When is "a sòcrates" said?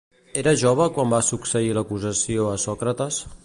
2.53-3.25